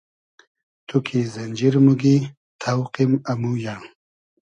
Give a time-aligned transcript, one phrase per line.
[0.87, 2.15] تو کی زئنجیر موگی
[2.61, 3.75] تۆقیم امویۂ